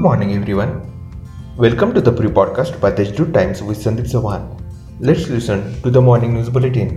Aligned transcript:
morning, 0.00 0.34
everyone. 0.34 0.72
Welcome 1.56 1.94
to 1.94 2.00
the 2.00 2.12
pre 2.12 2.28
podcast 2.28 2.80
by 2.80 2.90
the 2.90 3.04
Deshdoot 3.04 3.32
Times 3.32 3.62
with 3.62 3.78
Sandeep 3.82 4.08
Sawan. 4.12 4.42
Let's 5.00 5.28
listen 5.28 5.80
to 5.82 5.90
the 5.90 6.00
morning 6.00 6.34
news 6.34 6.50
bulletin. 6.50 6.90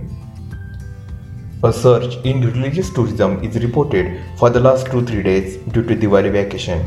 A 1.64 1.72
surge 1.72 2.16
in 2.26 2.40
religious 2.40 2.90
tourism 2.90 3.42
is 3.42 3.62
reported 3.62 4.20
for 4.36 4.50
the 4.50 4.60
last 4.60 4.90
2 4.90 5.06
3 5.06 5.22
days 5.22 5.56
due 5.76 5.82
to 5.82 5.96
Diwali 5.96 6.32
vacation. 6.32 6.84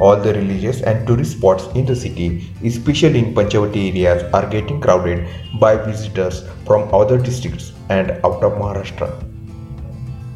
All 0.00 0.16
the 0.16 0.34
religious 0.34 0.82
and 0.82 1.06
tourist 1.06 1.36
spots 1.38 1.68
in 1.74 1.86
the 1.86 1.94
city, 1.94 2.50
especially 2.64 3.20
in 3.20 3.34
Panchavati 3.34 3.84
areas, 3.90 4.24
are 4.32 4.48
getting 4.48 4.80
crowded 4.80 5.28
by 5.60 5.76
visitors 5.76 6.42
from 6.66 6.92
other 6.92 7.16
districts 7.16 7.72
and 7.90 8.10
out 8.24 8.42
of 8.42 8.58
Maharashtra. 8.64 9.33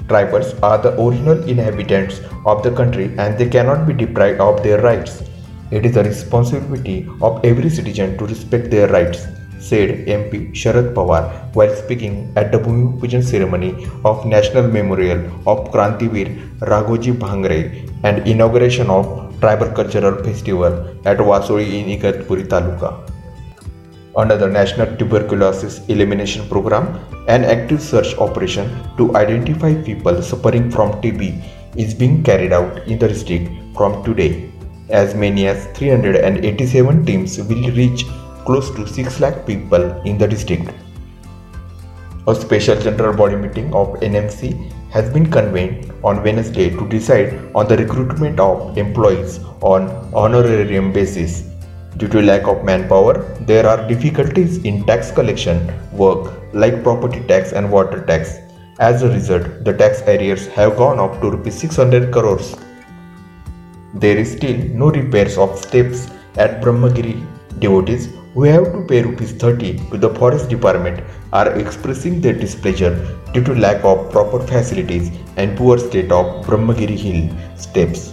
Tribals 0.09 0.59
are 0.63 0.79
the 0.79 0.93
original 1.01 1.43
inhabitants 1.53 2.21
of 2.47 2.63
the 2.63 2.71
country 2.71 3.07
and 3.19 3.37
they 3.39 3.49
cannot 3.49 3.87
be 3.87 3.93
deprived 3.93 4.41
of 4.41 4.63
their 4.63 4.81
rights. 4.81 5.23
It 5.71 5.85
is 5.85 5.95
the 5.95 6.05
responsibility 6.05 7.07
of 7.21 7.45
every 7.45 7.69
citizen 7.69 8.17
to 8.17 8.27
respect 8.27 8.71
their 8.71 8.89
rights, 8.89 9.27
said 9.59 10.07
MP 10.07 10.53
Sharad 10.53 10.95
Pawar 10.95 11.55
while 11.55 11.75
speaking 11.77 12.33
at 12.37 12.51
the 12.53 12.59
Bhumi 12.59 12.99
Pujan 12.99 13.23
ceremony 13.23 13.87
of 14.05 14.25
National 14.25 14.67
Memorial 14.67 15.27
of 15.47 15.71
Krantivir 15.73 16.29
Raghoji 16.61 17.13
Bhangre 17.13 17.61
and 18.05 18.27
inauguration 18.27 18.89
of 18.89 19.07
Tribal 19.41 19.71
Cultural 19.73 20.25
Festival 20.25 20.73
at 21.05 21.19
Wasoli 21.19 21.69
in 21.81 22.01
Igatpuri 22.01 22.49
Taluka 22.49 23.18
under 24.21 24.37
the 24.37 24.49
National 24.49 24.89
Tuberculosis 24.97 25.87
Elimination 25.87 26.47
Program, 26.49 26.87
an 27.29 27.45
active 27.45 27.81
search 27.81 28.17
operation 28.19 28.67
to 28.97 29.17
identify 29.17 29.73
people 29.83 30.21
suffering 30.21 30.71
from 30.73 30.91
TB 31.01 31.41
is 31.77 31.95
being 31.95 32.25
carried 32.25 32.53
out 32.53 32.87
in 32.89 32.99
the 32.99 33.07
district 33.07 33.49
from 33.77 34.03
today. 34.03 34.51
As 34.91 35.15
many 35.15 35.47
as 35.47 35.67
387 35.79 37.07
teams 37.07 37.39
will 37.39 37.71
reach 37.83 38.05
close 38.45 38.71
to 38.77 38.89
6 38.89 39.21
lakh 39.21 39.47
people 39.47 39.85
in 40.03 40.19
the 40.19 40.27
district. 40.27 40.73
A 42.27 42.35
special 42.35 42.81
general 42.81 43.17
body 43.17 43.37
meeting 43.37 43.73
of 43.73 43.89
NMC 44.01 44.73
has 44.91 45.13
been 45.13 45.31
convened 45.31 45.93
on 46.03 46.25
Wednesday 46.25 46.71
to 46.71 46.89
decide 46.89 47.29
on 47.55 47.69
the 47.69 47.77
recruitment 47.77 48.41
of 48.41 48.77
employees 48.77 49.39
on 49.61 49.89
honorarium 50.13 50.93
basis 50.93 51.45
Due 51.99 52.07
to 52.07 52.21
lack 52.23 52.45
of 52.47 52.63
manpower, 52.63 53.15
there 53.41 53.67
are 53.67 53.89
difficulties 53.89 54.59
in 54.59 54.85
tax 54.87 55.11
collection 55.11 55.57
work 55.93 56.33
like 56.53 56.85
property 56.85 57.21
tax 57.27 57.53
and 57.53 57.73
water 57.73 58.05
tax. 58.07 58.37
As 58.79 59.03
a 59.03 59.09
result, 59.09 59.65
the 59.65 59.73
tax 59.73 60.03
arrears 60.03 60.47
have 60.59 60.77
gone 60.77 61.01
up 61.01 61.21
to 61.21 61.31
rupees 61.31 61.59
600 61.59 62.13
crores. 62.13 62.55
There 63.95 64.17
is 64.17 64.31
still 64.31 64.57
no 64.83 64.91
repairs 64.91 65.37
of 65.39 65.59
steps 65.59 66.09
at 66.37 66.63
Brahmagiri. 66.63 67.17
Devotees 67.59 68.11
who 68.35 68.45
have 68.45 68.73
to 68.73 68.87
pay 68.87 69.03
rupees 69.03 69.33
30 69.33 69.91
to 69.91 69.99
the 69.99 70.15
forest 70.15 70.49
department 70.49 71.03
are 71.33 71.51
expressing 71.59 72.21
their 72.21 72.39
displeasure 72.45 72.95
due 73.33 73.43
to 73.43 73.57
lack 73.57 73.85
of 73.85 74.09
proper 74.13 74.39
facilities 74.39 75.11
and 75.37 75.59
poor 75.59 75.77
state 75.79 76.13
of 76.13 76.47
Brahmagiri 76.47 76.97
hill 76.97 77.23
steps. 77.57 78.13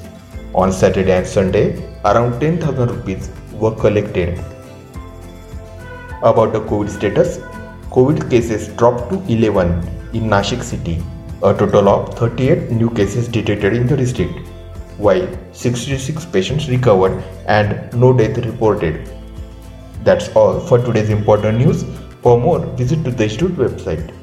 On 0.56 0.72
Saturday 0.72 1.12
and 1.12 1.28
Sunday, 1.28 1.68
around 2.04 2.40
10,000 2.40 2.90
rupees 2.90 3.30
were 3.60 3.76
collected. 3.76 4.38
About 6.24 6.54
the 6.54 6.62
COVID 6.62 6.90
status, 6.90 7.38
COVID 7.90 8.30
cases 8.30 8.68
dropped 8.70 9.10
to 9.10 9.22
11 9.32 9.70
in 10.14 10.24
Nashik 10.24 10.64
city. 10.64 11.04
A 11.44 11.54
total 11.54 11.90
of 11.90 12.18
38 12.18 12.72
new 12.72 12.90
cases 12.90 13.28
detected 13.28 13.74
in 13.74 13.88
the 13.88 13.96
district, 13.96 14.48
while 14.98 15.28
66 15.54 16.26
patients 16.26 16.68
recovered 16.70 17.24
and 17.48 17.94
no 17.94 18.12
death 18.14 18.38
reported. 18.46 19.10
That's 20.04 20.30
all 20.36 20.60
for 20.60 20.80
today's 20.80 21.10
important 21.10 21.58
news. 21.58 21.84
For 22.22 22.40
more, 22.40 22.60
visit 22.78 23.04
to 23.04 23.12
the 23.12 23.24
Institute 23.24 23.56
website. 23.56 24.14